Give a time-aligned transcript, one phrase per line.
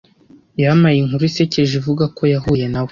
[0.63, 2.79] Yampaye inkuru isekeje ivuga ko yahuye na we.